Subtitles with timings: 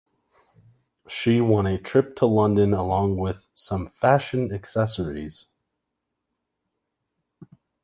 [1.07, 5.45] She won a trip to London along with some fashion accessories.